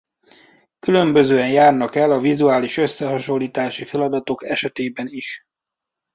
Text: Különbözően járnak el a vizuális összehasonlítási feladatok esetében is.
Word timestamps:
Különbözően 0.79 1.49
járnak 1.49 1.95
el 1.95 2.11
a 2.11 2.19
vizuális 2.19 2.77
összehasonlítási 2.77 3.83
feladatok 3.83 4.43
esetében 4.43 5.07
is. 5.07 5.41